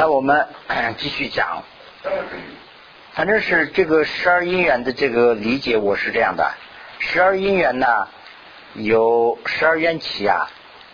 [0.00, 0.46] 那我们
[0.96, 1.62] 继续讲，
[3.12, 6.54] 反正是这个十二因缘的这个理解，我是这样的：
[7.00, 8.08] 十二因缘呢，
[8.72, 10.48] 有十二缘起啊，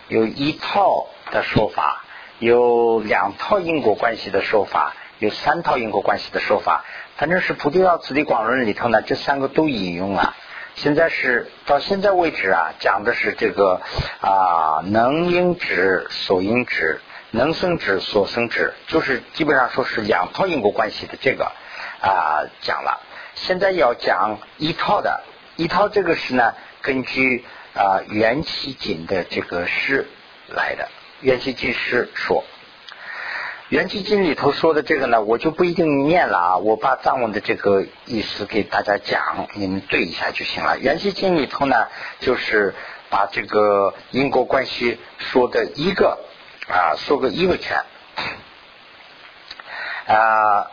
[0.09, 2.03] 有一套的说法，
[2.39, 6.83] 有两套因果关系的说法，有三套因果关系的说法。
[7.15, 10.35] 反正是菩提道次第广论里头呢，这三个都引用了。
[10.75, 13.79] 现在是到现在为止啊，讲的是这个
[14.19, 16.99] 啊，能因指所因指。
[17.31, 21.51] 能生指所生指，就是基本上说是两套因果关系的这个
[22.01, 23.01] 啊讲了。
[23.35, 25.23] 现在要讲一套的，
[25.57, 27.43] 一套这个是呢，根据
[27.75, 30.07] 啊元气经的这个诗
[30.47, 30.87] 来的。
[31.19, 32.45] 元气经诗说，
[33.67, 40.79] 元气经里头说的这个呢，我就不一定念了啊，我把藏文的这个意思给大家讲，你们对一下就行了。
[40.79, 41.87] 元气经里头呢，
[42.21, 42.73] 就是
[43.09, 46.17] 把这个因果关系说的一个。
[46.69, 47.81] 啊，说个一个圈，
[50.05, 50.69] 啊，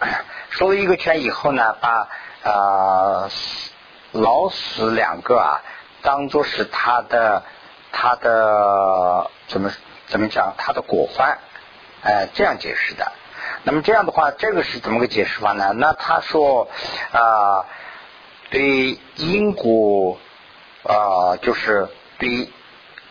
[0.50, 2.08] 说了一个圈以后呢，把
[2.42, 3.30] 啊
[4.10, 5.62] 老死两个啊
[6.02, 7.44] 当做是他的
[7.92, 9.70] 他的怎么
[10.08, 11.38] 怎么讲他的果患，
[12.02, 13.12] 哎，这样解释的。
[13.62, 15.72] 那么这样的话，这个是怎么个解释法呢？
[15.74, 16.68] 那他说
[17.12, 17.66] 啊，
[18.50, 20.18] 对因果
[20.82, 21.88] 啊，就是
[22.18, 22.50] 对。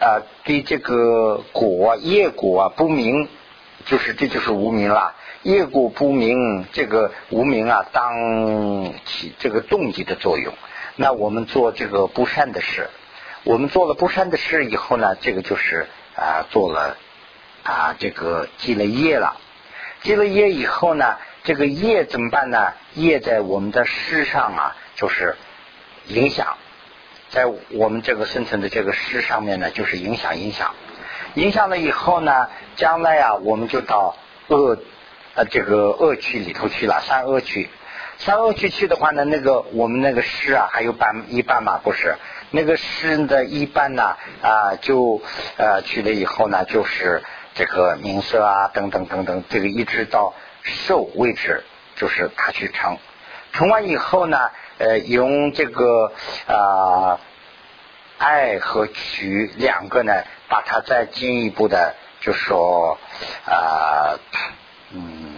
[0.04, 3.30] 啊，对这个果业果啊不明，
[3.86, 5.16] 就是这就是无名了。
[5.44, 10.54] 业果不明，这个无名啊，当起这个动机的作用。
[10.98, 12.90] 那我们做这个不善的事，
[13.46, 16.98] 我们做了不善的事以后呢，这个就是啊做了
[17.64, 19.38] 啊这个积了业了。
[20.02, 21.16] 积了业以后呢，
[21.46, 22.74] 这个业怎么办呢？
[22.94, 25.38] 业在我们的世上啊，就是
[26.08, 26.58] 影响。
[27.34, 30.76] 在我们这个生存的这个诗上面呢，就是影响影响，
[31.34, 34.16] 影响了以后呢，将来啊，我们就到
[34.50, 34.78] 恶
[35.34, 37.70] 呃这个恶趣里头去了，三恶趣，
[38.20, 42.16] 三恶趣去的话呢，那个我们那个诗啊，还有半一半嘛，不是。
[42.52, 45.20] 那个诗的一半呢啊，就
[45.58, 47.24] 呃去了以后呢，就是
[47.56, 51.64] 这个名色啊等等等等，这个一直到受为止，
[51.96, 53.00] 就是他去成，
[53.54, 54.38] 成完以后呢。
[54.80, 56.12] 呃，用这个
[56.48, 57.20] 啊
[58.18, 60.12] 爱和取两个呢，
[60.50, 62.98] 把它再进一步的，就说
[63.46, 64.18] 啊
[64.92, 65.36] 嗯，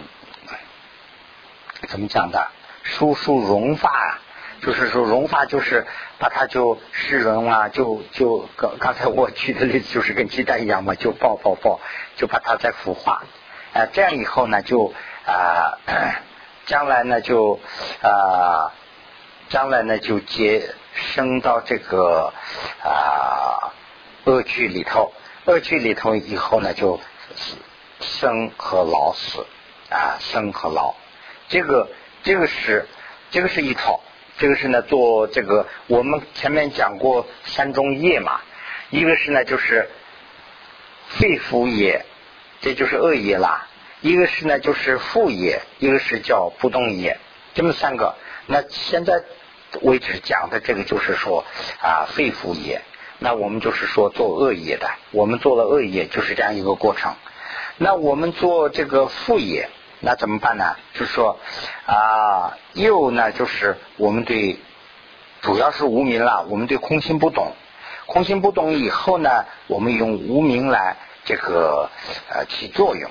[1.86, 2.48] 怎么讲的？
[2.82, 4.18] 疏疏融化，
[4.62, 5.86] 就是说融化，就是
[6.18, 11.78] 把它就湿润啊，就就刚刚才我举的例子就是跟鸡蛋一样嘛，就爆爆爆，
[12.16, 13.22] 就把它再孵化。
[13.74, 14.92] 啊，这样以后呢，就
[15.26, 15.78] 啊
[16.66, 17.58] 将来呢就
[18.02, 18.72] 啊。
[19.48, 22.32] 将来呢，就接升到这个
[22.82, 23.72] 啊
[24.24, 25.12] 恶趣里头，
[25.44, 26.98] 恶趣里头以后呢，就
[28.00, 29.46] 生和老死
[29.88, 30.96] 啊，生和老，
[31.48, 31.88] 这个
[32.24, 32.88] 这个是
[33.30, 34.00] 这个是一套，
[34.36, 38.40] 这个是呢做这个我们前面讲过三种业嘛，
[38.90, 39.88] 一个是呢就是
[41.06, 42.04] 肺腑业，
[42.60, 43.68] 这就是恶业啦；
[44.00, 47.18] 一个是呢就是副业，一个是叫不动业，
[47.54, 48.14] 这么三个。
[48.46, 49.22] 那现在
[49.82, 51.44] 为止讲的这个就是说
[51.82, 52.82] 啊，肺腑业。
[53.18, 57.14] 那我们就是说做恶业的，我们做了恶业就是这样一个过程。
[57.78, 59.70] 那我们做这个副业，
[60.00, 60.76] 那怎么办呢？
[60.92, 61.38] 就是说
[61.86, 64.58] 啊，又呢就是我们对
[65.40, 67.52] 主要是无名了，我们对空心不懂，
[68.04, 71.88] 空心不懂以后呢，我们用无名来这个
[72.28, 73.10] 呃起作用。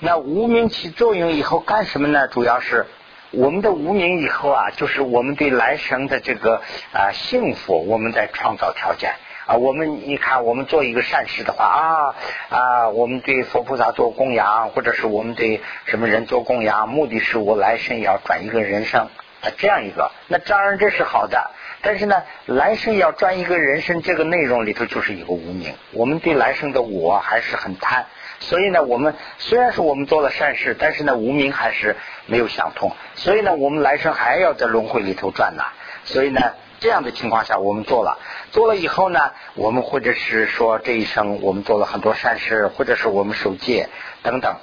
[0.00, 2.28] 那无名起作用以后干什么呢？
[2.28, 2.86] 主要是。
[3.32, 6.62] 我们的无名以后啊，就是我们对来生的这个
[6.92, 9.14] 啊幸福，我们在创造条件
[9.46, 9.56] 啊。
[9.56, 12.14] 我们你看，我们做一个善事的话啊
[12.48, 19.08] 啊，我们对佛菩萨做供养，或者是我们对什么人做供养，目的是我来生也要转一个人生
[19.42, 20.12] 啊，这样一个。
[20.28, 21.50] 那当然这是好的，
[21.82, 25.74] 但是呢，来生要转一个人生，这个内容里头就是一个无名。
[25.92, 28.06] 我们对来生的我还是很贪。
[28.38, 31.96] 所以呢，我们虽然说我们做了善事，但是呢，无名还是
[32.26, 32.94] 没有想通。
[33.14, 35.64] 所以呢，我们来生还要在轮回里头转呢。
[36.04, 36.40] 所以呢，
[36.78, 38.18] 这样的情况下，我们做了，
[38.52, 43.88] 做了以后呢，我们或者是说这一生我们做了很多善事，或者是我们守戒
[44.22, 44.56] 等等，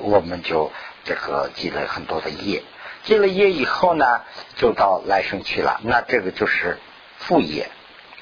[0.00, 0.70] 我们就
[1.04, 2.62] 这个积累很多的业。
[3.02, 4.22] 积了业以后呢，
[4.56, 5.80] 就到来生去了。
[5.82, 6.78] 那这个就是
[7.18, 7.68] 副业。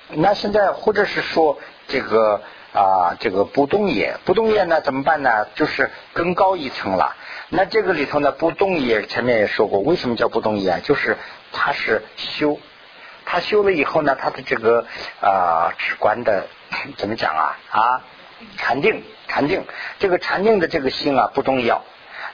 [0.08, 1.58] 那现在或者是说
[1.88, 2.40] 这个。
[2.72, 5.46] 啊，这个不动也，不动也呢怎么办呢？
[5.54, 7.16] 就是更高一层了。
[7.50, 10.80] 那这个里头呢，不动也前面也说过，为什么叫不动也？
[10.80, 11.18] 就是
[11.52, 12.58] 它是修，
[13.26, 14.86] 它修了以后呢，它的这个
[15.20, 16.46] 啊，直观的
[16.96, 17.58] 怎么讲啊？
[17.70, 18.02] 啊，
[18.56, 19.64] 禅定，禅定，
[19.98, 21.84] 这个禅定的这个心啊不重要。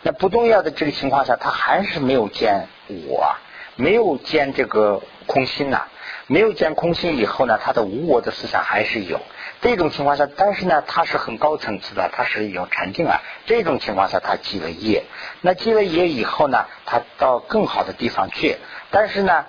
[0.02, 3.34] 那不动摇的这个情况下，他还是没有见我，
[3.74, 5.88] 没有见这个空心呐，
[6.28, 9.20] 没有见空心以后呢，他的无我的思想还是有。
[9.60, 13.20] 这种情况下，但是呢，它是很高层次的，它是有禅定啊。
[13.46, 15.04] 这种情况下，他积了业，
[15.40, 18.56] 那积了业以后呢，他到更好的地方去，
[18.90, 19.46] 但是呢。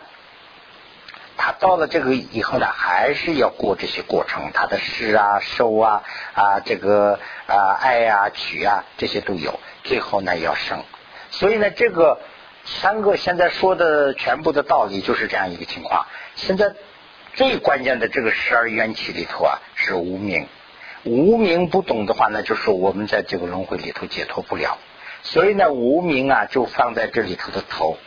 [1.41, 6.03] 他到了这个以后呢，还是要过这些过程，他的施啊、收啊、
[6.33, 7.17] 啊这个
[7.47, 10.83] 啊爱啊、取啊这些都有，最后呢要生。
[11.31, 12.19] 所以呢，这个
[12.65, 16.07] 三个现在说的全部的道理就是这样一个情况。
[16.35, 16.73] 现在
[17.33, 20.47] 最关键的这个十二缘起里头啊是无名，
[21.03, 24.77] 无名不懂的话呢，就是我们在这个轮回里头解脱不了。
[25.21, 27.97] 所以呢，无名啊就放在这里头的头。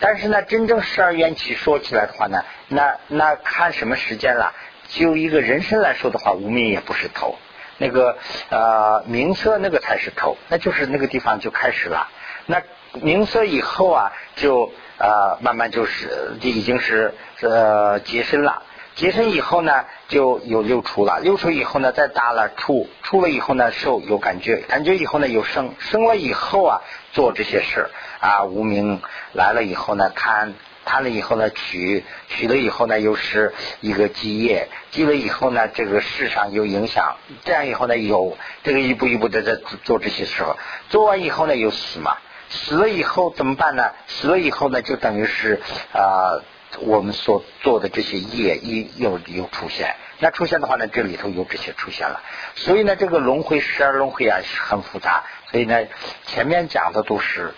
[0.00, 4.52] 但是呢，真正十二缘起说起来的话呢，那那看什么时间了？
[4.88, 7.38] 就一个人生来说的话，无名也不是头，
[7.78, 8.18] 那个
[8.50, 12.08] 呃名色那个才是头，那就是那个地方就开始了。
[12.46, 12.62] 那
[13.00, 18.62] 名色以后啊，就呃慢慢就是就已经是呃结身了。
[18.94, 21.18] 结身以后呢，就有六出了。
[21.18, 26.80] 六出以后呢，再大了出，出了以后呢，受有感觉，感觉以后呢有生，生了以后啊，
[27.12, 29.02] 做这些事啊，无名
[29.32, 30.54] 来了以后呢，贪
[30.84, 40.44] 贪了以后呢，取取了以后呢，又是一个积业，积了以后呢，这个世上有影响，这样以后呢，有这个一步一步的在做这些事，
[40.88, 42.16] 做完以后呢，又死嘛，
[42.48, 43.90] 死了以后怎么办呢？
[44.06, 45.60] 死了以后呢，就等于是
[45.92, 46.42] 啊。
[46.80, 52.20] 我们所做的这些业一又又出现，那出现的话呢，这里头有这些出现了，
[52.56, 55.86] 所以呢，这个轮回十二轮回啊很复杂，所以呢，
[56.26, 57.54] 前面讲的都是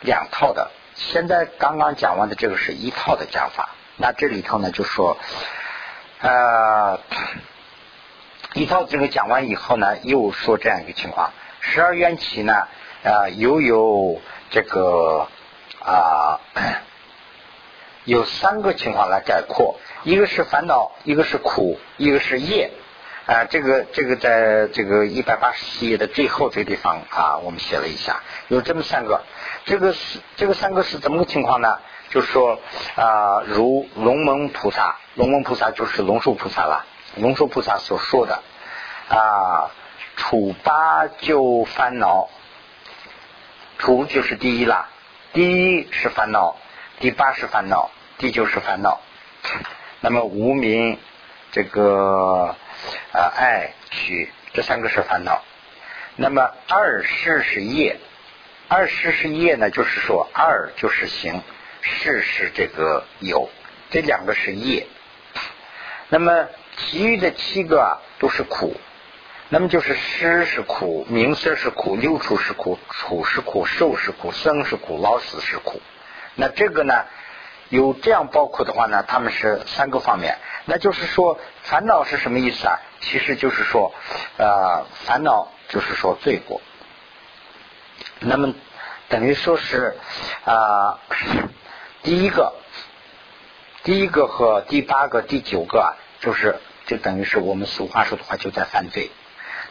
[0.00, 5.18] 两套的，现在刚刚讲完的这个是一套的讲法，那这里头呢就说，
[6.22, 7.00] 呃，
[8.54, 12.66] 一套这个讲完以后呢，又说这样一个情况，十二缘起呢，
[13.04, 14.20] 啊，又有
[14.50, 15.28] 这个
[15.80, 16.40] 啊。
[18.06, 22.70] 有三个情况来概括，一个是烦恼，一个是苦，一个是业
[23.24, 23.46] 啊。
[23.46, 29.22] 这个这个在这个一百八十七页的最后这个地方啊，我们写了一下，有这么三个。
[29.64, 31.78] 这个是这个三个是怎么个情况呢？
[32.10, 32.58] 就是说
[32.94, 36.84] 啊，如龙门菩萨，龙门菩萨就是龙树菩萨了。
[37.16, 38.42] 龙树菩萨所说的
[39.08, 39.70] 啊，
[40.16, 42.28] 处八就烦恼，
[43.78, 44.88] 除就是第一啦，
[45.32, 46.56] 第一是烦恼。
[47.00, 49.00] 第八是烦恼，第九是烦恼。
[50.00, 50.98] 那么无名，
[51.50, 52.54] 这个
[53.12, 55.42] 啊爱取这三个是烦恼。
[56.16, 57.98] 那么二世是业，
[58.68, 61.42] 二世是业呢，就是说二就是行，
[61.80, 63.50] 世是这个有，
[63.90, 64.86] 这两个是业。
[66.08, 68.76] 那么其余的七个都是苦。
[69.54, 75.80] 那么就是失是苦，名色是苦，六处是苦，处是苦，受是苦，生是苦，老死是苦。
[76.34, 77.04] 那这个呢，
[77.68, 80.38] 有这样包括的话呢，他们是三个方面。
[80.64, 82.80] 那就是说，烦恼是什么意思啊？
[83.00, 83.94] 其实就是说，
[84.38, 86.60] 呃，烦恼就是说罪过。
[88.18, 88.54] 那么
[89.08, 89.96] 等于说是
[90.44, 90.98] 啊，
[92.02, 92.54] 第一个，
[93.84, 99.12] 第一个和第八个、第九个，就是就等于是我们俗话说的话，就在犯罪。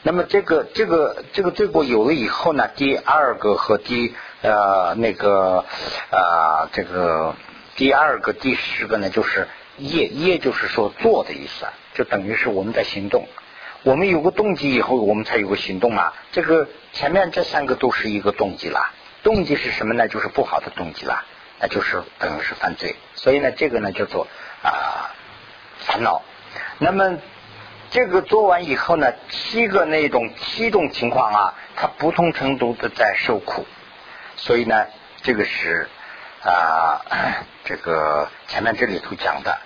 [0.05, 5.63] 那么这个这个这个罪过有了以后呢，第二个和第呃那个
[6.12, 7.36] 啊这个
[7.77, 13.29] 第二个第十个呢，就是业业就是说做的意思，就等于是我们在行动。
[13.83, 16.13] 我们有个动机以后，我们才有个行动啊。
[16.33, 18.91] 这个前面这三个都是一个动机啦，
[19.24, 20.10] 动机是什么呢？
[20.10, 21.24] 就是不好的动机啦，
[21.62, 22.98] 那就是等于是犯罪。
[23.15, 24.27] 所以呢，这个呢叫做
[24.62, 25.15] 啊
[25.79, 26.24] 烦恼。
[26.79, 27.19] 那么。
[27.93, 33.67] 这个做完以后呢，七个那种七种情况啊，它不同程度的在受苦，
[34.35, 34.88] 所以呢，
[35.21, 35.88] 这个是
[36.41, 37.05] 啊，
[37.63, 39.59] 这个前面这里头讲的。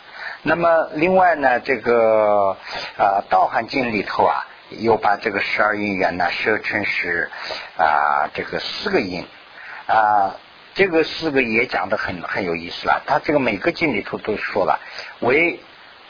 [0.44, 2.58] 那么另外呢，这个
[2.98, 7.32] 啊《道汉经》里头啊，又把这个十二因缘呢设成是
[7.78, 9.26] 啊这个四个因
[9.88, 10.36] 啊，
[10.76, 13.02] 这个四个也讲的很很有意思了。
[13.08, 14.82] 他这个每个经里头都说了
[15.22, 15.62] 为。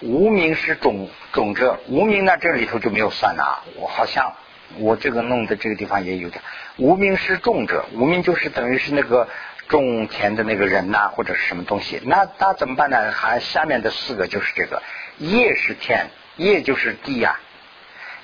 [0.02, 3.54] 无名是种种者，无名呢这里头就没有算了啊。
[3.78, 4.34] 我好像
[4.78, 6.44] 我这个弄的这个地方也有点。
[6.78, 9.28] 无名是种者，无名就是等于是那个
[9.68, 12.00] 种田的那个人呐，或者是什么东西。
[12.06, 13.12] 那那怎么办呢？
[13.12, 14.84] 还下面的四个就是这个
[15.18, 17.40] 叶是天，叶就是地呀。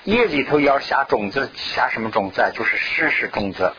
[0.04, 2.52] 叶里头要下种子，下什么种子啊？
[2.54, 3.74] 就是湿是种子，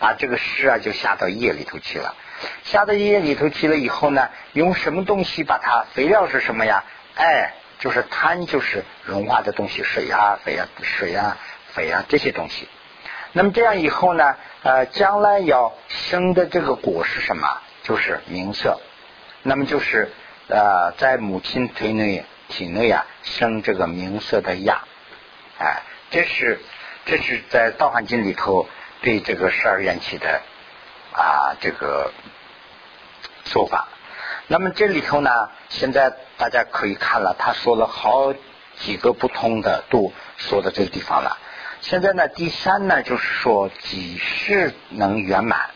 [0.00, 2.16] 把这个湿啊就下到叶里头去了。
[2.64, 5.84] 下到叶里头去了以后呢，用什么东西把它？
[5.94, 6.82] 肥料是什么呀？
[7.16, 11.36] 哎，就是贪，就是融化的东西，水啊、肥啊、水啊、
[11.72, 12.68] 肥啊这些东西。
[13.32, 17.60] 那么这样以后呢，呃，将来要生的这个果是什么？
[17.82, 18.78] 就是名色。
[19.42, 20.12] 那么就是
[20.48, 24.84] 呃，在母亲体内体内啊生这个名色的亚，
[25.58, 26.60] 哎，这是
[27.04, 28.68] 这是在《道汉经》里头
[29.00, 30.42] 对这个十二缘起的
[31.12, 32.12] 啊这个
[33.44, 33.88] 说法。
[34.48, 38.32] 那么这里头呢，现在大家可以看了，他说了好
[38.76, 41.36] 几个不同的度说到这个地方了。
[41.80, 45.70] 现在呢，第三呢，就是说几世能圆满，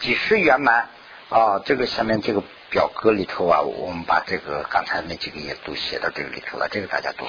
[0.00, 0.88] 几世圆满
[1.30, 1.60] 啊。
[1.64, 7.24] 这个下面这个表格里头啊，我们把这个刚才那几个也都写到这个里头了，这个大家都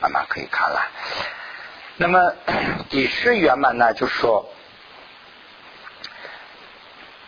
[0.00, 0.90] 慢慢可以看了。
[1.98, 2.32] 那么
[2.90, 4.50] 几世圆满呢，就是说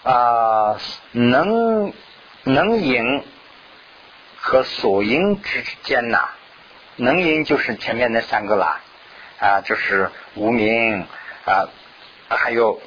[0.03, 0.77] 啊，
[1.13, 1.93] 能。
[2.49, 3.23] 能引
[4.41, 6.31] 和所因之间呐，
[6.97, 8.81] 能引就是前面那三个啦，
[9.39, 11.07] 啊，就是无名
[11.45, 11.69] 啊，
[12.31, 12.81] 还有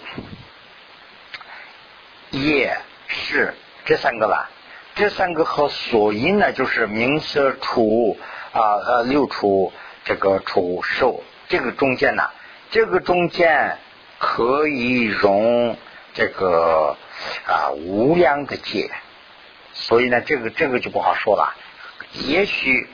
[2.31, 2.75] 业
[3.05, 3.53] 是
[3.85, 4.49] 这三个啦。
[4.95, 8.17] 这三个和所因呢，就是名色处
[8.51, 9.71] 啊呃六处
[10.05, 12.31] 这个处受这个中间呐，
[12.71, 13.77] 这个中间
[14.17, 15.77] 可以容
[16.15, 16.97] 这个
[17.45, 18.89] 啊无量的界。
[19.81, 21.55] 所以呢，这个这个就不好说了。
[22.13, 22.87] 也许，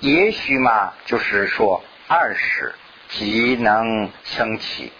[0.00, 2.74] 也许嘛，就是说二世
[3.08, 4.92] 即能升起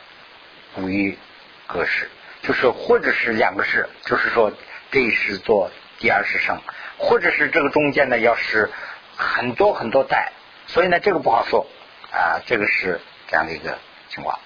[0.76, 1.18] 无于
[1.66, 2.08] 格式，
[2.42, 4.50] 就是或者是两个世，就是说
[4.90, 6.58] 这一世做第二世生，
[6.96, 8.70] 或者是这个中间呢要是
[9.14, 10.32] 很多很多代，
[10.66, 11.66] 所以呢这个不好说
[12.12, 14.38] 啊，这个是这样的一个情况。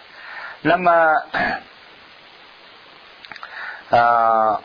[0.61, 1.23] 那么，
[3.91, 4.61] 呃。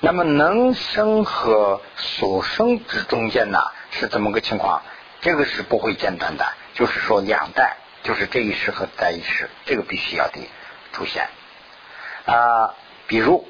[0.00, 3.58] 那么能生和所生之中间呢，
[3.90, 4.82] 是怎么个情况？
[5.20, 10.38] 这个是不会间断的，就是说两代，就是这一世和在一世，这个必须要的
[10.92, 11.28] 出现
[12.26, 12.74] 啊。
[13.08, 13.44] 比如，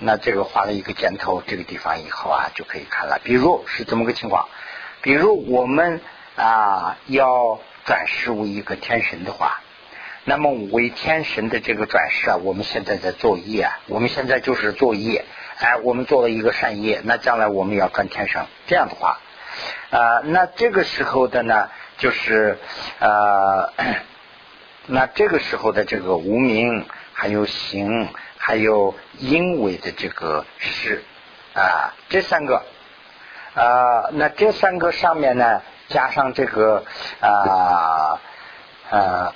[0.00, 3.20] 那这个画了一个箭头，这个地方以后啊就可以看了。
[3.22, 4.48] 比如是怎么个情况？
[5.00, 6.00] 比如我们
[6.34, 9.60] 啊要转世为一个天神的话，
[10.24, 15.24] 那么为天神的这个转世啊，我们现在在作业啊，我们现在就是作业。
[15.56, 19.20] 哎，我们做了一个善业，那将来我们要转天上，这样的话，
[19.90, 22.58] 啊，那这个时候的呢，就是
[22.98, 23.72] 呃，
[24.86, 31.04] 那这个时候的这个无名，还有行，还有因为的这个事
[31.54, 32.64] 啊，这三个
[33.54, 36.84] 啊，那这三个上面呢，加上这个
[37.20, 38.20] 啊
[38.90, 39.34] 啊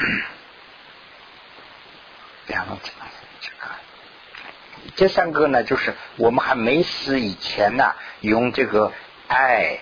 [2.48, 2.76] 两个。
[4.96, 8.92] 这三个呢，就是我们还没死以前呢，用这个
[9.28, 9.80] 爱、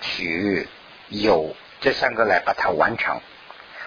[0.00, 0.66] 取、
[1.08, 3.20] 有这三个来把它完成。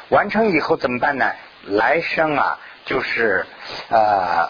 [0.10, 1.34] 完成以后怎么办呢？
[1.63, 3.46] 来生啊，就是
[3.89, 4.50] 呃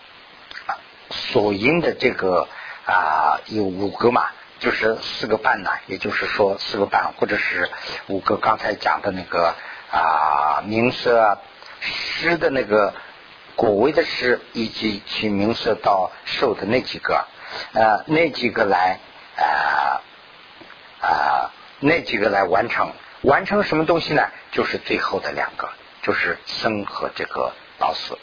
[1.10, 2.48] 所因的这个
[2.86, 7.68] 啊有五个嘛，就是四个半呢，也就是说四个半，或者是
[8.06, 9.54] 五个刚才讲的那个
[9.90, 11.38] 啊名色
[11.80, 12.94] 诗的那个。
[13.56, 17.26] 果位的诗以及取名色到受的那几个，
[17.74, 18.98] 呃，那几个来，
[19.36, 20.00] 呃，
[21.06, 24.30] 啊，那几个来完成，完成什么东西呢？
[24.50, 25.68] 就是最后的两个，
[26.00, 28.18] 就是生和这个老死。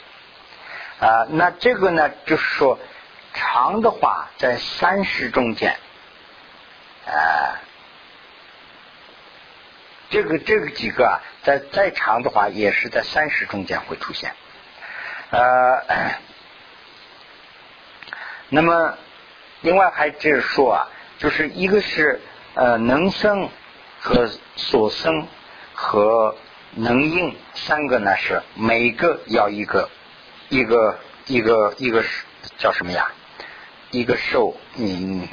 [0.98, 2.76] 啊，那这个呢，就是说
[3.32, 5.76] 长的话在三十中间，
[7.06, 7.62] 啊，
[10.10, 14.32] 这个这个几个啊，在再长的话也是在三十中间会出现。
[15.30, 16.18] 呃，
[18.48, 18.96] 那么
[19.60, 20.88] 另外还就是说啊，
[21.18, 22.20] 就是一个是
[22.54, 23.48] 呃能生
[24.00, 25.26] 和所生
[25.74, 26.36] 和
[26.74, 29.90] 能应三个呢是每个要一个
[30.48, 32.24] 一个一个一个是
[32.56, 33.10] 叫什么呀？
[33.90, 35.28] 一个受你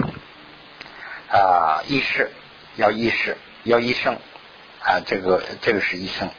[1.29, 2.31] 啊意识
[2.77, 4.17] 要意识要一生
[4.85, 6.29] 啊这个这个是医生。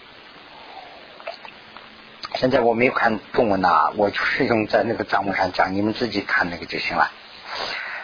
[2.37, 7.11] 现在我没有看中文呐，我就是用在那个账目上讲，你们自己看那个就行了。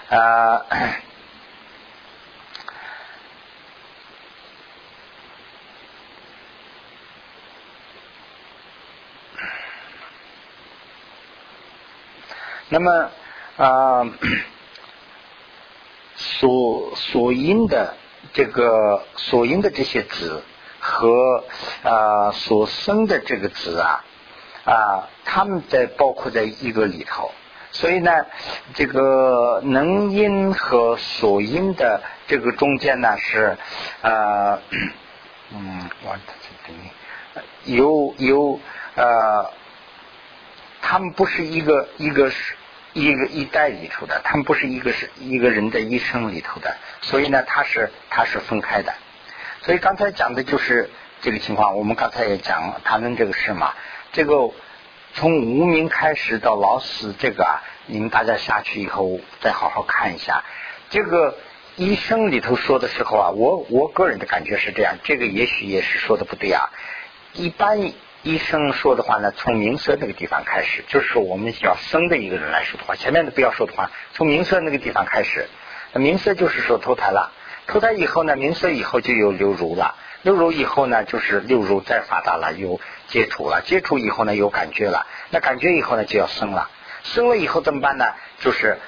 [0.08, 0.64] 呃，
[12.68, 13.10] 那么
[13.58, 14.10] 啊，
[16.16, 17.96] 所所因的
[18.32, 20.42] 这个所因的这些子
[20.80, 21.44] 和
[21.82, 24.04] 啊所生的这个子啊。
[24.64, 27.32] 啊，他们在包括在一个里头，
[27.72, 28.12] 所以呢，
[28.74, 33.58] 这个能因和所因的这个中间呢是
[34.02, 34.60] 呃
[35.50, 36.16] 嗯，我
[36.64, 38.60] 等于有有
[38.94, 39.50] 呃，
[40.80, 42.54] 他们不是一个一个是
[42.92, 48.92] 一个一代里头的，他们不是一个是一个人的一生里头的，所以呢，他是他是分开的。
[49.62, 51.76] 所以刚才讲的就是这个情况。
[51.76, 53.74] 我们刚才也讲谈论这个事嘛，
[54.12, 54.50] 这个
[55.14, 60.44] 从无名开始到老死，这个啊，你们大家下去以后再好好看一下。
[60.90, 61.38] 这个
[61.76, 66.70] 医生里头说的时候啊，我我个人的感觉是这样，这个也许也是说的不对啊。
[67.32, 75.48] 一般医生说的话呢，从名色那个地方开始，就是我们要生的一个人来说的话，前面的不要说的话，从名色那个地方开始，
[75.92, 77.32] 那名色就是说投胎了，
[77.66, 86.70] 投胎以后呢，名色以后就有流入了，流入以后呢，就是流入再发达了，有接触了，接触以后呢，有感觉了，那感觉以后呢，就要生了，
[87.02, 88.04] 生了以后怎么办呢？
[88.40, 88.78] 就是。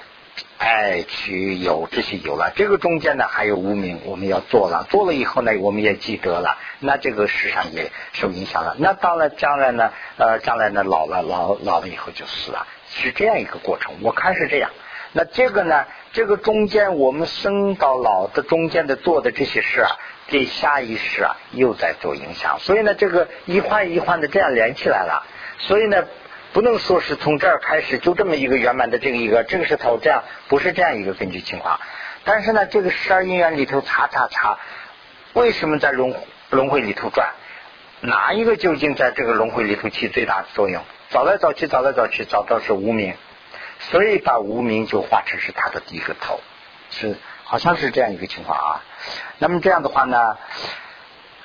[0.57, 8.77] 爱取有这些有了，这个中间呢还有无名，我们要做了，做了以后呢，我们也记得了，那这个世上也受影响了。
[8.79, 13.95] 那到了将来呢，呃，将来呢老了，老老了以后就死了，是这样一个过程。
[14.01, 14.71] 我看是这样。
[15.13, 19.91] 那这个呢，这个中间我们生到老的中间的做的这些事啊，
[20.29, 22.59] 对下一世啊又在做影响。
[22.61, 25.27] 所以呢，这个一环一环的这样连起来了。
[25.59, 26.05] 所以呢。
[26.55, 31.81] 不能说是从这儿开始就这么一个圆满的这个一个，这个是头这样，不是这样一个根据情况。
[32.23, 34.57] 但是呢，这个十二因缘里头查查查，
[35.33, 36.15] 为什么在轮
[36.51, 37.31] 轮回里头转？
[38.03, 40.81] 哪一个究竟在这个轮回里头起最大的作用？
[41.11, 43.15] 找来找去，找来找去，找到是无名，
[43.81, 46.39] 所以把无名就化成是他的第一个头，
[46.89, 48.85] 是好像是这样一个情况啊。
[49.39, 50.37] 那么这样的话呢？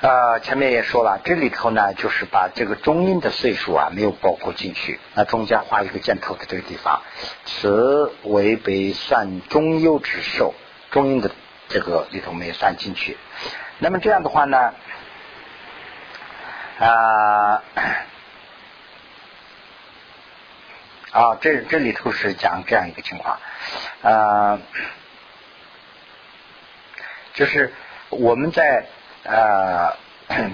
[0.02, 7.02] 呃，前面也说了，这里头呢，就是把这个中音的岁数啊没有包括进去，那中间画一个箭头的这个地方，
[7.46, 10.54] 此为被算中优之寿，
[10.90, 11.30] 中音的
[11.68, 13.18] 这个里头没有算进去。
[13.80, 14.74] 那么这样的话呢，
[16.80, 17.62] 啊
[21.12, 23.38] 啊，这这里头是讲这样一个情况，
[24.02, 24.60] 啊，
[27.34, 27.74] 就是
[28.08, 28.86] 我们在。
[29.24, 29.98] 呃，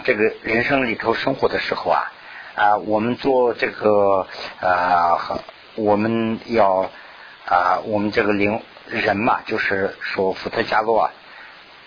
[0.03, 2.11] 这个人生里头生活的时候啊，
[2.55, 4.27] 啊，我们做这个
[4.59, 5.19] 呃，
[5.75, 6.89] 我们要
[7.45, 11.11] 啊，我们这个灵人嘛，就是说福特加洛啊，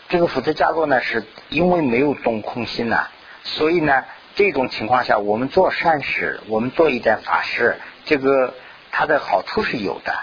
[0.09, 3.09] 这个福特加洛呢，是因为没有动空心呐，
[3.43, 4.05] 所以呢，
[4.37, 8.55] 这种情况下，我们做善事，我们做一点法事，这个
[8.93, 10.15] 它的好处是有的，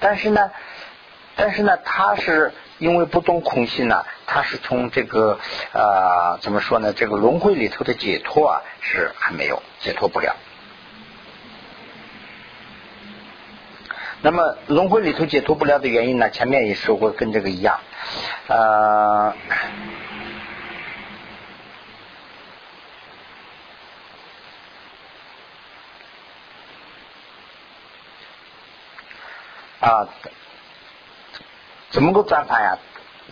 [0.00, 0.50] 但是呢，
[1.36, 2.52] 但是呢，它是。
[2.82, 5.38] 因为不动空性呢，他是从这个
[5.72, 6.92] 呃怎么说呢？
[6.92, 10.34] 这个轮回里头的解脱啊，是还没有解脱不了。
[14.20, 16.28] 那么轮回里头解脱不了的原因呢？
[16.30, 17.78] 前面也说过，跟这个一样。
[18.48, 19.32] 呃
[29.78, 30.08] 啊。
[31.92, 32.78] 怎么个转法呀？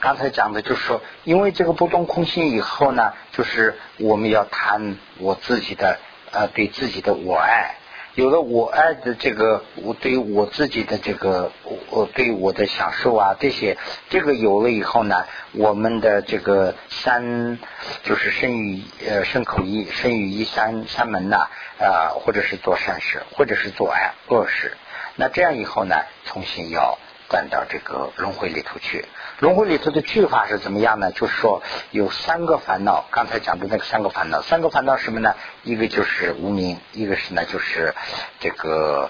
[0.01, 5.99] 刚才讲的就是说，因为这个不动空性以后呢，就是我们要谈我自己的
[6.31, 7.77] 呃对自己的我爱，
[8.17, 11.53] 有了我爱的这个我对我自己的这个
[11.89, 13.79] 我对我的享受啊这些，
[14.11, 17.59] 这个有了以后呢，我们的这个三
[18.03, 24.77] 就是生于呃生口一生于一三三门呐啊，或者是做善事，或者是做爱恶事，
[25.17, 25.97] 那这样以后呢，
[26.27, 26.99] 重新要。
[27.31, 29.07] 转到这个轮回里头去，
[29.39, 31.13] 轮回里头的去法是怎么样呢？
[31.13, 31.63] 就是说
[31.93, 35.37] 有三个烦恼，刚才讲的那个三个烦恼，三个烦恼什么呢？
[35.63, 37.95] 一个就是无名，一个是呢就是
[38.41, 39.09] 这个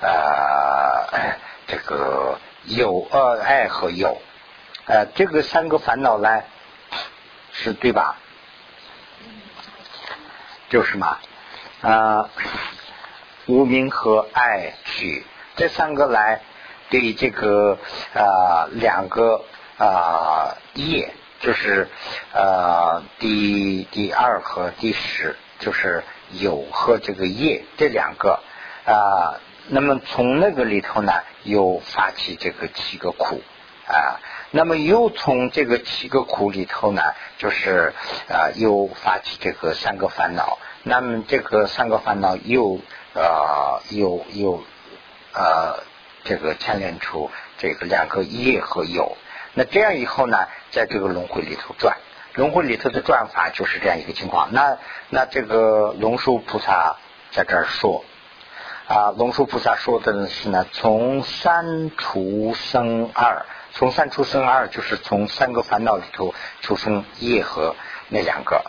[0.00, 4.18] 呃这个有呃爱和有，
[4.86, 6.42] 呃这个三个烦恼呢
[7.52, 8.16] 是对吧？
[10.70, 11.18] 就是嘛
[11.82, 12.30] 啊
[13.44, 16.40] 无名和爱取这三个来。
[16.90, 17.78] 对这个
[18.14, 19.44] 啊两个
[19.76, 21.86] 啊业，就是
[22.32, 28.40] 呃第第二和第十，就是有和这个业这两个
[28.86, 31.12] 啊，那么从那个里头呢，
[31.44, 33.42] 又发起这个七个苦
[33.86, 34.18] 啊，
[34.50, 37.02] 那么又从这个七个苦里头呢，
[37.36, 37.92] 就是
[38.30, 42.80] 啊又发起这个三个烦恼，那么这个三个烦恼又
[43.14, 44.64] 啊又又
[45.34, 45.86] 呃。
[46.28, 49.16] 这个牵连出这个两个业和有，
[49.54, 51.96] 那这样以后呢，在这个轮回里头转，
[52.34, 54.52] 轮回里头的转法就是这样一个情况。
[54.52, 54.76] 那
[55.08, 56.96] 那这个龙树菩萨
[57.30, 58.04] 在这儿说。
[58.88, 67.76] 啊，龙树菩萨说的是呢，从三出生二，从三出生二就是从三个烦恼里头出生业和
[68.08, 68.64] 那两个。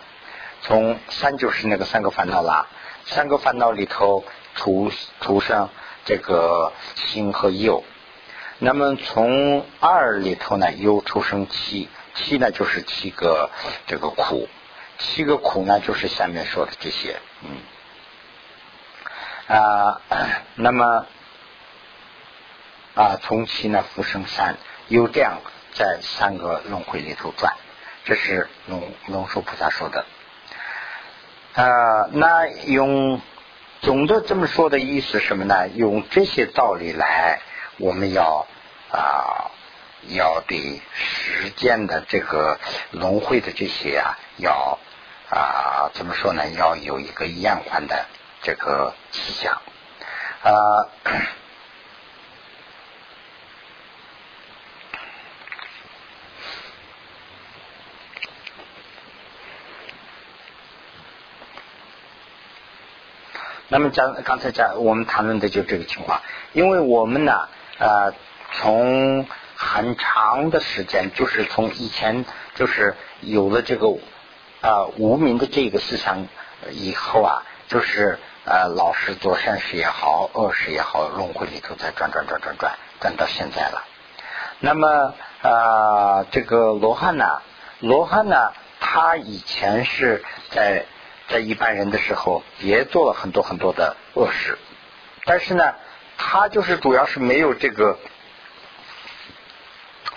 [0.62, 2.68] 从三就是那个三个烦恼啦，
[3.06, 4.92] 三个烦恼里头出
[5.22, 5.70] 出生。
[6.10, 7.84] 这个心和右。
[8.58, 13.52] 那么从二里头呢，又出生七，七呢就是七个
[13.86, 14.50] 这个苦，
[14.98, 17.62] 七个苦呢就是下面说的这些，嗯，
[19.56, 20.02] 啊，
[20.56, 21.06] 那么
[22.96, 25.38] 啊从七呢复生三，又这样
[25.74, 27.54] 在三个轮回里头转，
[28.04, 30.06] 这是龙龙树菩萨说的，
[31.54, 33.22] 啊，那用
[33.82, 35.68] 总的这么说的意思什么呢？
[35.70, 37.40] 用这些道理来。
[37.78, 38.46] 我们要
[38.92, 39.52] 啊，
[40.10, 42.60] 要对时间的这个
[42.92, 44.78] 轮回的这些啊，要
[45.30, 46.50] 啊怎么说呢？
[46.58, 48.06] 要有一个延缓的
[48.42, 49.62] 这个迹象
[50.44, 50.90] 啊。
[63.70, 66.22] 那么讲刚才讲我们谈论的就这个情况，
[66.54, 67.48] 因为我们呢。
[67.82, 68.14] 呃，
[68.56, 73.88] 从很长的时间，就是从以前就是有了这个
[74.60, 76.28] 啊无名的这个思想
[76.72, 83.86] 以后啊，就是呃老是做善事也好，恶事也好，轮回里头在转转转转转转到现在了。
[84.60, 87.42] 那么啊这个罗汉呢，
[87.80, 88.52] 罗汉呢，
[88.82, 90.86] 他以前是在
[91.30, 94.58] 在一般人的时候也做了很多很多的恶事，
[95.26, 95.76] 但是呢。
[96.22, 97.98] 他就是主要是没有这个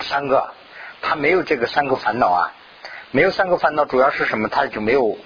[0.01, 0.53] 三个，
[1.01, 2.53] 他没有这个三个烦恼啊，
[3.11, 4.49] 没有三个烦恼，主要是什么？
[4.49, 5.17] 他就没有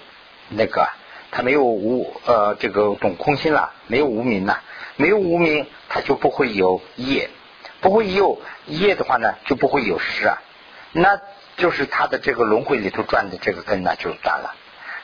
[0.50, 0.88] 那个，
[1.32, 4.62] 他没有无呃这个懂空心了，没有无名了，
[4.97, 7.32] 没有无名，他就不会有业，
[7.82, 10.43] 不会有业的话呢，就不会有失啊，
[10.91, 11.19] 那
[11.58, 14.54] 就是他的这个轮回里头转的这个根呢就断了，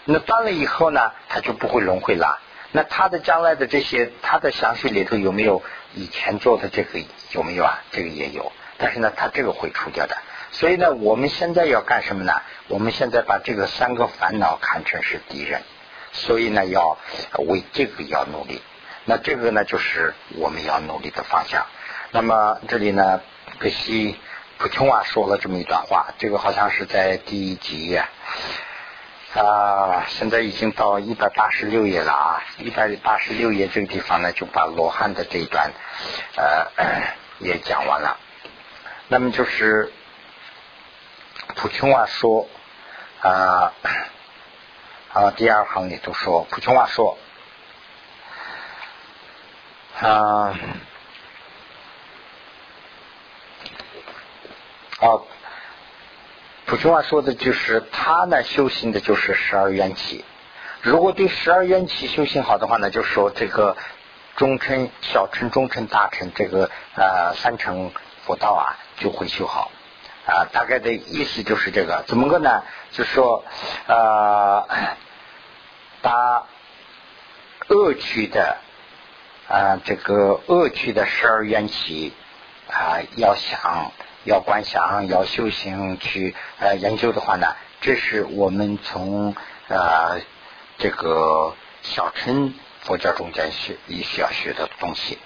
[0.06, 2.40] 那断了以后呢，他就不会轮回了。
[2.72, 5.62] 那他的将来的这些，他的详细里头有没有
[5.94, 7.00] 以前做的这个
[7.32, 7.84] 有没有啊？
[7.92, 10.18] 这个也有，但是呢，他这个会除掉的。
[10.52, 12.42] 所以呢，我们现在要干什么呢？
[12.68, 15.62] 我们现在把这个三个烦恼看成是敌人，
[16.12, 16.98] 所以呢，要
[17.48, 18.62] 为这个要努力。
[19.06, 21.66] 那这个呢，就是我们要努力的方向。
[22.12, 23.22] 那么这里呢，
[23.60, 24.18] 可惜
[24.58, 27.98] 普通话说了这么一段话，这个好像是在第几页？
[27.98, 28.10] 啊，
[29.36, 32.44] 啊现在已经到一百八十六页了啊！
[32.60, 35.72] 一百八十六页这个地方呢，就把罗汉的这一段
[36.36, 36.68] 呃
[37.40, 38.20] 也讲完了。
[39.08, 39.92] 那么就是
[41.56, 42.48] 普琼瓦说
[43.22, 43.74] 啊
[45.14, 47.18] 啊，第二行里都说普琼瓦说
[50.00, 50.60] 啊
[55.00, 55.22] 啊。
[56.74, 60.26] 普通话说的就是他呢修行的就是十二缘起。
[60.82, 63.78] 如果对十二缘起修行好的话呢，就说这个
[64.38, 67.92] 中乘、小乘、中乘、大乘这个呃三乘
[68.26, 69.72] 佛道啊就会修好
[70.26, 70.50] 啊。
[70.52, 72.64] 大概的意思就是这个，怎么个呢？
[72.90, 73.46] 就说
[73.86, 74.68] 呃
[76.02, 76.48] 把
[77.68, 78.58] 恶趣的
[79.48, 82.14] 啊这个恶趣的十二缘起
[82.68, 83.92] 啊要想。
[84.26, 89.36] 要观想，要修行，去呃研究的话呢，这是我们从
[89.68, 90.22] 呃
[90.78, 95.18] 这个小乘佛教中间学也需要学的东西。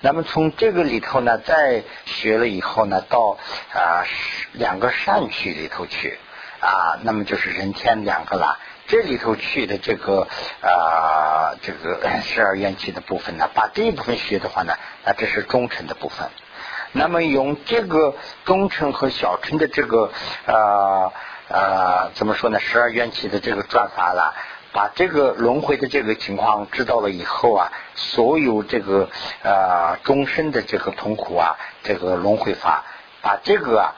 [0.00, 3.36] 那么从这个里头呢，再学了以后呢，到
[3.74, 4.04] 啊
[4.52, 6.18] 两个善趣里头去
[6.60, 8.58] 啊，那么就是人天两个了。
[8.86, 10.26] 这里头去的这个
[10.62, 14.74] 啊这个十二缘起的部分呢，把这一部分学的话呢，
[15.04, 16.28] 那这是中乘的部分。
[16.92, 20.10] 那么用这个中乘和小乘的这个
[20.46, 21.12] 呃
[21.48, 22.58] 呃怎么说呢？
[22.58, 24.34] 十二缘起的这个转法了，
[24.72, 29.08] 把这个轮回的这个情况知道了以后啊，所有这个
[29.42, 32.84] 呃终身的这个痛苦啊，这个轮回法，
[33.22, 33.94] 把这个啊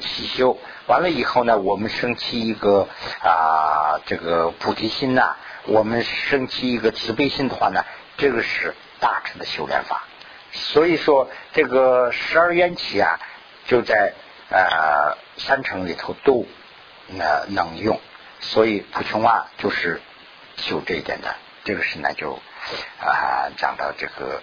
[0.00, 2.88] 洗修完了以后呢，我们升起一个
[3.22, 7.84] 啊这个菩提心呐，我们升起一个慈悲心的话呢，
[8.16, 10.04] 这个是大乘的修炼法。
[10.52, 13.18] 所以说，这个十二缘起啊，
[13.66, 14.12] 就在
[14.50, 16.46] 呃三乘里头都
[17.18, 17.98] 呃能用。
[18.40, 20.00] 所以普琼瓦就是
[20.56, 21.34] 修这一点的。
[21.64, 22.40] 这个是呢就
[23.00, 24.42] 啊讲到这个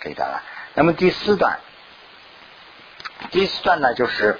[0.00, 0.42] 这一段了。
[0.74, 1.58] 那么第四段，
[3.30, 4.38] 第四段呢就是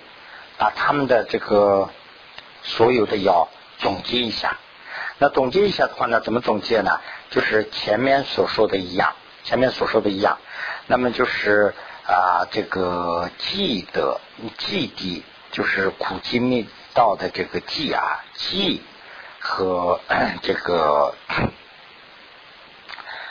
[0.59, 1.91] 把他们的这个
[2.63, 4.59] 所有的要总结一下。
[5.19, 7.01] 那总结一下的话呢，怎么总结呢？
[7.31, 10.39] 就是前面所说的一样，前面所说的一样。
[10.87, 11.75] 那么就是
[12.07, 14.21] 啊，这个记得
[14.59, 18.83] 记地就是苦集灭道的这个记啊记
[19.39, 20.01] 和
[20.43, 21.15] 这个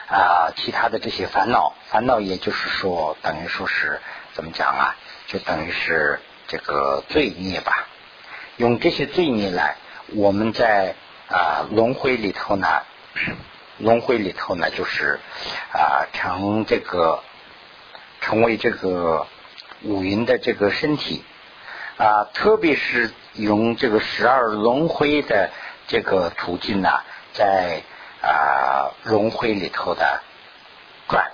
[0.07, 3.99] 啊其他的这些烦恼，烦恼也就是说等于说是
[4.33, 4.95] 怎么讲啊？
[5.27, 7.87] 就等于是这个罪孽吧。
[8.57, 9.75] 用这些罪孽来，
[10.07, 10.95] 我们在
[11.29, 12.67] 啊轮回里头呢，
[13.77, 15.19] 轮回里头呢就是
[15.73, 17.23] 啊成这个
[18.21, 19.27] 成为这个
[19.83, 21.23] 五云的这个身体
[21.97, 25.49] 啊，特别是用这个十二轮回的
[25.87, 26.89] 这个途径呢，
[27.33, 27.81] 在
[28.21, 30.21] 啊轮回里头的
[31.09, 31.31] 转，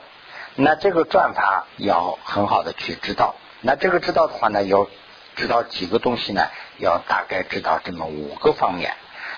[0.55, 4.87] 那这个转法要很好的去知道，那这个知道的话呢，要
[5.35, 6.47] 知道几个东西呢？
[6.79, 8.93] 要大概知道这么五个方面，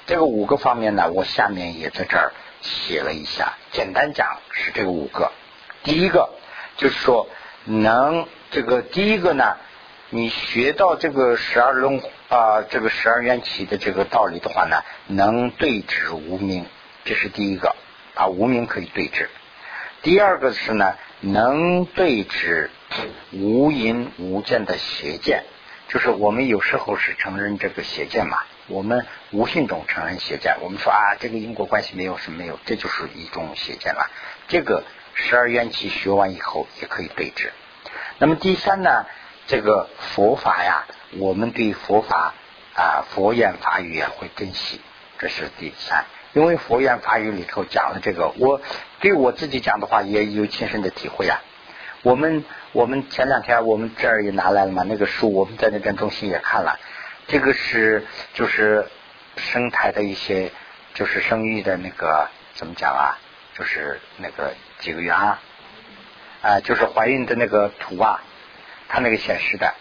[0.06, 3.54] 这个五个方面呢，我下面也在这儿写了一下。
[3.72, 5.32] 简单讲是这个五个。
[5.84, 6.30] 第一个
[6.76, 7.28] 就是说，
[7.66, 9.58] 能这个第一个呢，
[10.10, 16.66] 你学到这个十二轮啊，这个十二缘起的这个道理的话呢，能对治无名，
[17.06, 17.76] 这是第一个，
[18.16, 19.30] 啊，无名可以对治。
[20.02, 22.70] 第二个是呢，能对治
[23.32, 25.44] 无因无见的邪见。
[25.90, 34.10] 就是我们有时候是承认这个邪见嘛，我们无性中承认邪见，我们说啊，这个因果关系没有是没有，这就是一种邪见了。
[34.48, 34.84] 这个
[35.22, 37.52] 十二缘起学完以后也可以对治。
[38.20, 39.06] 那么第三呢，
[39.48, 40.86] 这个佛法呀，
[41.18, 42.34] 我们对佛法
[42.74, 44.80] 啊佛言法语也会珍惜，
[45.20, 46.06] 这是第三。
[46.34, 48.62] 因为佛言法语里头讲了这个，我
[49.02, 51.42] 对我自己讲的话也有亲身的体会啊。
[52.02, 56.80] 我们我们前两天我们这儿也拿来了嘛，那个书我们在那边中心也看了，
[57.28, 58.88] 这个是就是
[59.36, 60.52] 生态的一些
[60.94, 63.18] 就是生育的那个怎么讲啊？
[63.60, 65.40] 就是那个几个月啊，
[66.42, 68.24] 啊就是怀孕的那个图啊，
[68.88, 69.74] 它那个显示的，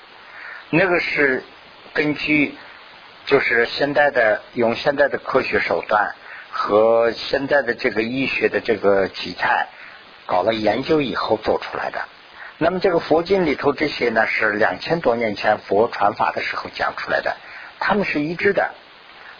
[0.70, 1.44] 那个是
[1.94, 2.54] 根据
[3.24, 6.14] 就是现在的用现在的科学手段
[6.50, 9.68] 和现在的这个医学的这个题材。
[10.26, 12.02] 搞了研究以后做出来的，
[12.58, 17.34] 那么这个佛经里头这些呢是两千多年前佛传法的时候讲出来的，
[17.80, 18.74] 他们是一致的，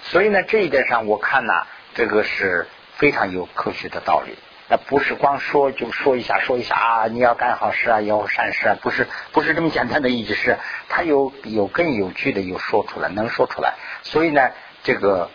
[0.04, 1.52] 所以呢这一点上我看呢
[1.94, 2.66] 这个是
[2.98, 4.36] 非常有科学的道理，
[4.68, 10.58] 那不是光说就说一下说一下啊你要干好事啊要善事啊不是不是这么简单的意思是
[10.90, 14.50] 他有有根有据的有说出来能说出来，所以呢
[14.82, 15.30] 这个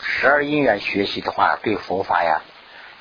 [0.00, 2.40] 十二因缘学习的话对佛法呀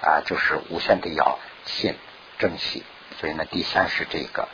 [0.02, 1.40] 啊就是无限的要。
[1.66, 1.96] 信
[2.40, 2.84] 正气，
[3.22, 4.50] 所以呢，第三是这个，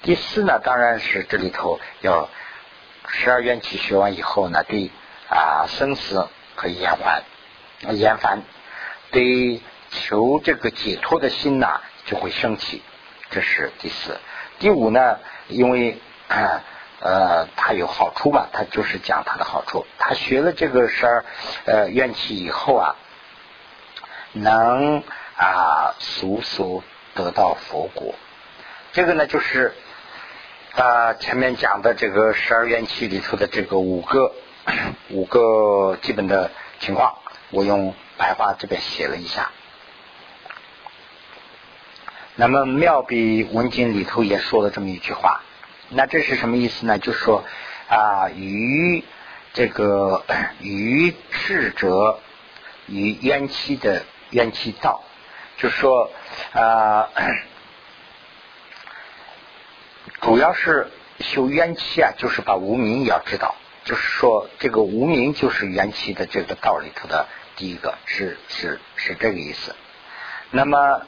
[0.00, 2.30] 第四呢，当然是这里头要
[3.06, 4.90] 十二缘起学完以后呢，对
[5.28, 6.26] 啊生死
[6.56, 7.22] 可以延缓、
[7.90, 8.44] 延烦，
[9.14, 12.82] 对求这个解脱的心呐就会升起，
[13.30, 14.18] 这是第四。
[14.58, 15.98] 第五呢，因为
[16.28, 16.62] 啊
[17.00, 19.86] 呃它有好处嘛，它就是讲它的好处。
[19.98, 21.24] 他学了这个十二
[21.64, 22.96] 呃怨气以后啊，
[24.32, 25.02] 能。
[25.36, 26.84] 啊，速速
[27.16, 28.14] 得到佛果，
[28.92, 29.74] 这个呢就是
[30.76, 34.32] 啊前面讲的这个十二怨气里头的这个五个
[35.10, 37.16] 五个基本的情况，
[37.50, 39.50] 我用白话这边写了一下。
[42.36, 45.42] 那么妙笔文经里头也说了这么一句话，
[45.90, 46.98] 那这是什么意思呢？
[46.98, 47.44] 就是说
[47.88, 49.04] 啊，于
[49.52, 50.24] 这个
[50.60, 52.18] 于智者
[52.86, 55.04] 于冤气的冤气道。
[55.56, 56.10] 就说
[56.52, 57.08] 啊，
[60.20, 69.74] 主要是修冤气啊，就是把无名也要知道，就是说这个无名就是冤气的这个道里头的第一个，是是是这个意思。
[70.50, 70.76] 那么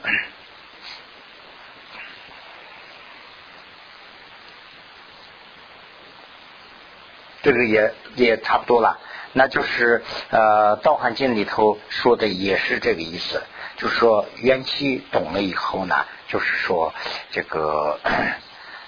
[7.43, 8.99] 这个也也差不多了，
[9.33, 13.43] 那就是呃《道汉经》里头说的也是这个意思。
[13.77, 16.93] 就是说，冤气懂了以后呢，就是说，
[17.29, 17.99] 这个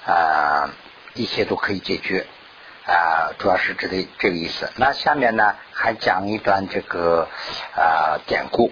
[0.05, 0.71] 啊，
[1.13, 2.25] 一切都可以解决
[2.89, 4.71] 啊，主要是指的这个意思。
[4.77, 7.27] 那下面呢，还讲一段这个
[7.75, 8.71] 啊典故，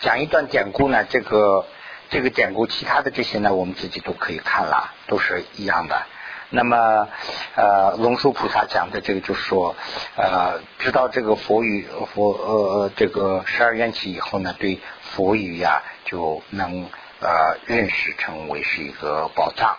[0.00, 1.66] 讲一段典故呢，这个
[2.08, 6.06] 这个典故，其他的这些呢，我们自己都可以看了，都是一样的。
[6.48, 7.08] 那么，
[7.54, 9.76] 呃，龙树菩萨讲的这个，就是说，
[10.16, 14.80] 呃，知道这个佛语佛呃这个十二缘起以后呢，对
[15.12, 16.88] 佛语呀就能
[17.20, 19.76] 呃认识成为是一个宝藏，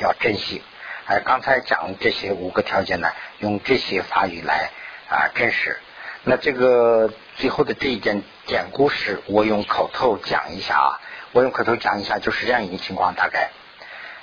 [0.00, 0.62] 要珍惜。
[1.06, 4.70] 哎刚才讲这些五个条件呢，用这些法语来
[5.08, 5.78] 啊真实。
[6.24, 13.50] 那这个最后的这一件典故事，我用口头讲一下啊，我用口头讲一下，就是这样一个情况，大概。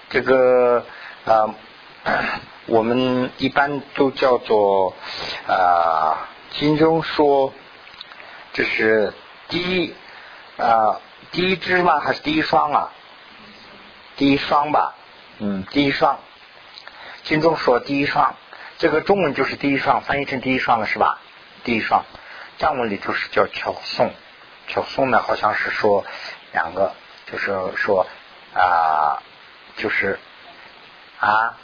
[0.09, 0.85] 这个
[1.25, 1.55] 啊，
[2.65, 4.93] 我们一般都叫做
[5.47, 7.53] 啊，经中说
[8.51, 9.13] 这是
[9.47, 9.95] 第一
[10.57, 10.99] 啊
[11.31, 12.01] 第一只吗？
[12.01, 12.91] 还是第一双啊？
[14.17, 14.95] 第一双吧，
[15.39, 16.19] 嗯，第一双。
[17.23, 18.35] 经中说第一双，
[18.77, 21.19] 这个中文就是第一双，翻译成第一双了是吧？
[21.63, 22.03] 第一双，
[22.59, 24.11] 藏文里头是叫巧颂，
[24.67, 26.03] 巧颂呢好像是说
[26.51, 26.93] 两个，
[27.31, 28.05] 就是说
[28.53, 29.23] 啊，
[29.77, 30.19] 就是
[31.17, 31.57] 啊，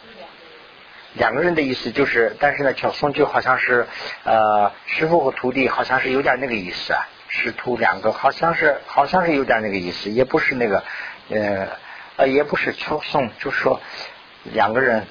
[1.15, 3.85] 两个人的意思就是，但是呢，巧颂就好像是
[4.23, 10.85] 呃，师傅和徒弟好像是有点那个意思啊，师徒两个好像是好像是有点那个意思，也不是那个
[11.29, 11.67] 呃
[12.15, 13.81] 呃，也不是巧颂，就说
[14.43, 15.05] 两个人。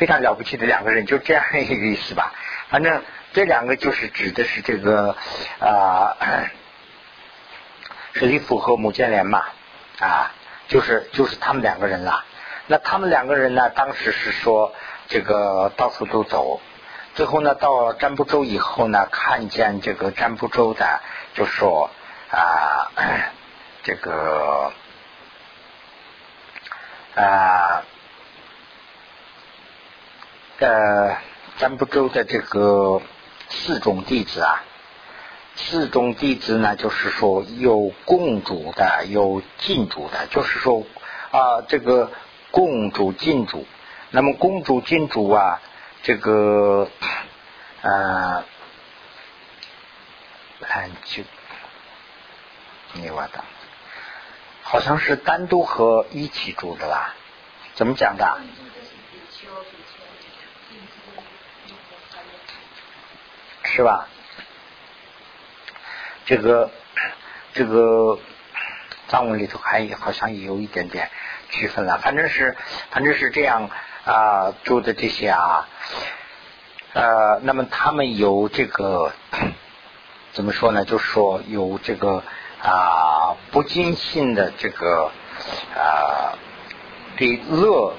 [0.00, 2.32] 非常了不起的两个人，就这样一个意思吧。
[2.70, 3.02] 反正
[3.34, 5.14] 这两个就是指的是这个
[5.58, 6.16] 啊，
[8.14, 9.44] 是李福和穆建连嘛
[10.00, 10.32] 啊，
[10.68, 12.24] 就是就是他们两个人啦。
[12.66, 14.74] 那他们两个人呢，当时是说
[15.08, 16.62] 这个到处都走，
[17.14, 21.02] 最后呢到占卜州以后呢，看见这个占卜州的
[21.34, 21.90] 就说
[22.30, 22.88] 啊，
[23.84, 24.72] 这个
[27.16, 27.82] 啊。
[30.60, 31.16] 呃
[31.56, 33.00] 占卜州的这个
[33.48, 34.62] 四种弟子啊，
[35.56, 40.84] 四种弟子呢，就是说有共主的，有进主的，就是说
[41.30, 42.10] 啊，这个
[42.50, 43.66] 共主进主，
[44.10, 45.60] 那么共主进主啊，
[46.02, 46.88] 这个
[47.80, 48.44] 呃，
[50.60, 51.22] 看就
[52.92, 53.44] 你我的，
[54.62, 57.14] 好像是单独和一起住的吧？
[57.74, 58.40] 怎么讲的？
[63.74, 64.06] 是吧？
[66.26, 66.70] 这个
[67.54, 68.18] 这个
[69.08, 71.10] 藏文里头还好像也有一点点
[71.50, 72.56] 区分了，反正是
[72.90, 73.68] 反正是这样
[74.04, 75.66] 啊，做的这些啊，
[76.92, 79.12] 呃，那么他们有这个
[80.32, 80.84] 怎么说呢？
[80.84, 82.22] 就是说有这个
[82.62, 85.10] 啊不尽信的这个
[85.74, 86.38] 啊
[87.16, 87.94] 对乐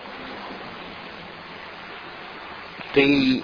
[2.94, 3.44] 对。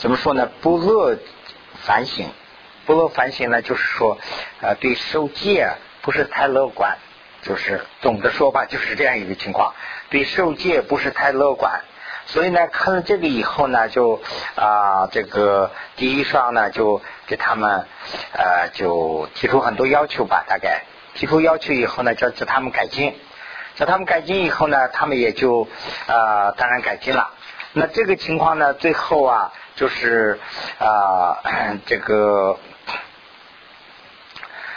[0.00, 0.50] 怎么说呢？
[0.62, 1.18] 不乐
[1.84, 2.26] 反省，
[2.86, 4.16] 不乐反省呢，就是说，
[4.62, 6.96] 呃，对受戒不是太乐观，
[7.42, 9.74] 就是总的说法就是这样一个情况，
[10.08, 11.82] 对受戒不是太乐观，
[12.24, 14.22] 所以呢，看了这个以后呢，就
[14.54, 17.86] 啊，这个第一双呢，就给他们
[18.32, 23.14] 呃，就提出很多要求吧，大概提出要求以后呢，叫叫他们改进，
[23.74, 25.68] 叫他们改进以后呢，他们也就
[26.06, 27.34] 啊，当然改进了。
[27.72, 29.52] 那这个情况呢，最后啊。
[29.76, 30.38] 就是
[30.78, 31.38] 啊，
[31.86, 32.58] 这个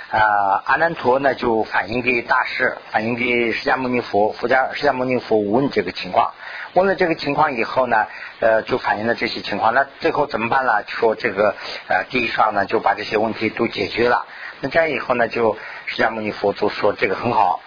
[0.10, 6.32] 啊，阿难陀呢就反映给大师，反映给释迦牟尼佛，佛家释迦牟尼佛问这个情况，
[6.73, 8.08] 问了这个情况以后呢，
[8.39, 9.73] 呃，就反映了这些情况。
[9.73, 10.86] 那最后怎么办呢？
[10.88, 11.53] 说这个
[11.89, 14.25] 呃，第一上呢就把这些问题都解决了。
[14.62, 17.60] 那这样以后呢，就释迦牟尼佛就说这个很好，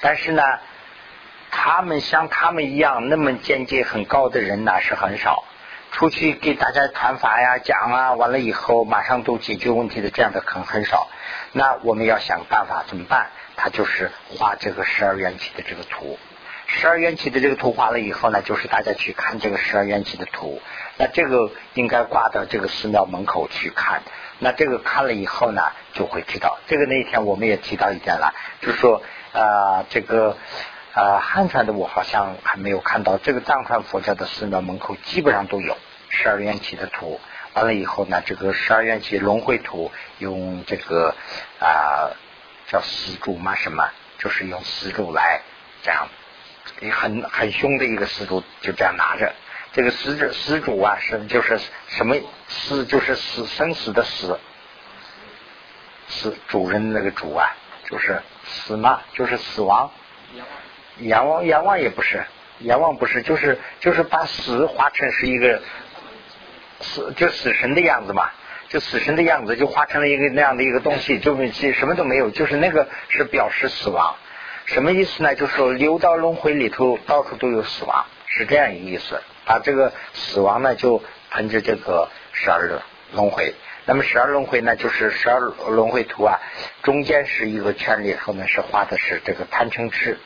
[0.00, 0.42] 但是呢，
[1.56, 5.44] 他们像他们一样那么见解很高的人呢是很少。
[5.92, 11.06] 出去给大家传法呀、讲啊，完了以后马上都解决问题的，这样的很很少。
[11.52, 13.28] 那我们要想办法怎么办？
[13.56, 16.18] 他就是画这个十二缘起的这个图。
[16.66, 20.60] 十二缘起的这个图画了以后呢，就是大家去看这个十二缘起的图。
[20.98, 24.02] 那这个应该挂到这个寺庙门口去看。
[24.40, 25.62] 那这个看了以后呢，
[25.92, 26.58] 就会知道。
[26.66, 29.00] 这个那一天我们也提到一点了，就是说
[29.32, 30.36] 啊，这个。
[30.94, 35.76] 啊，汉传的我好像还没有看到，这个藏传佛教的寺庙门口基本上都有
[36.08, 37.20] 十二缘起的图。
[37.54, 41.14] 完了以后呢，这个十二缘起轮回图用这个
[41.60, 42.14] 啊
[42.68, 45.42] 叫丝柱嘛什么，就是用丝柱来
[45.82, 46.06] 这样，
[46.92, 49.32] 很很凶的一个丝柱，就这样拿着。
[49.72, 52.14] 这个丝主丝主啊是就是什么
[52.46, 54.38] 死就是死生死的死，
[56.06, 57.56] 死主人那个主啊
[57.90, 59.90] 就是死嘛，就是死亡。
[60.98, 62.24] 阎王，阎王也不是，
[62.60, 65.60] 阎王不是，就是就是把死画成是一个
[66.80, 68.30] 死，就死神的样子嘛，
[68.68, 71.36] 就死神的样子，就画成了一个那样的一个东西，就
[71.72, 74.16] 什么都没有，就是那个是表示死亡，
[74.66, 75.34] 什么意思呢？
[75.34, 79.20] 就是说六道轮回里头到处都有死亡，是这样一个意思。
[79.46, 82.80] 把这个死亡呢，就喷着这个十二
[83.12, 83.54] 轮回。
[83.84, 86.40] 那么十二轮回呢，就是十二轮回图啊，
[86.82, 90.18] 中间是一个圈里头呢，是画的是这个贪嗔痴。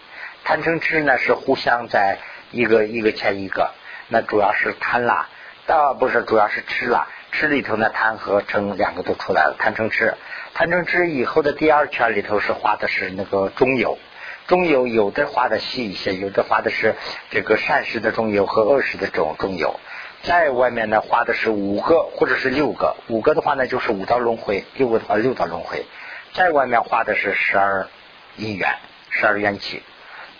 [0.45, 2.19] 贪嗔痴呢是互相在
[2.51, 3.71] 一个一个牵一个，
[4.09, 5.29] 那主要是贪啦，
[5.67, 10.15] 倒不是主要是吃啦，吃里头呢贪和嗔两个都出来了，贪嗔痴，
[10.55, 13.99] 贪嗔痴以后的第二圈里头是画的是那个中有，
[14.47, 16.95] 中有有的画的细一些，有的画的是
[17.31, 19.79] 这个善事的中有和恶事的中中有，
[20.23, 25.85] 在外面呢画的是五个或者是六个，五个的话呢就是五道轮回，六个的话六道轮回，
[26.33, 27.89] 在外面画的是十二
[28.37, 28.77] 因缘，
[29.11, 29.83] 十二缘起。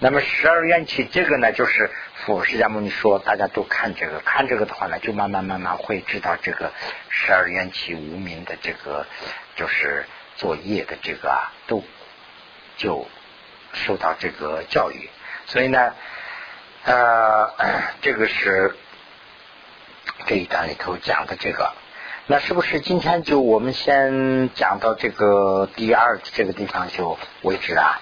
[0.01, 1.91] 那么十二缘起这个呢，就是
[2.25, 6.71] 佛释迦牟尼说，大家都看这个，看这个的话呢，就慢慢慢慢会知道这个
[7.09, 9.07] 十二缘起无名的这个
[9.57, 11.83] 就是作业的这个啊，都
[12.77, 13.09] 就
[13.73, 15.11] 受到这个教育。
[15.47, 15.93] 所以呢，
[16.85, 17.53] 呃，
[18.01, 18.77] 这个是
[20.27, 21.73] 这一章里头讲的这个。
[22.29, 28.01] 那是不是今天就我们先讲到这个第二这个地方就为止啊？